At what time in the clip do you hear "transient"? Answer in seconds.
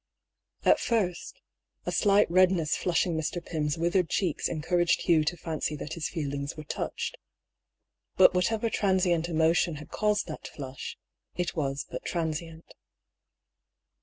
8.71-9.29, 12.03-12.65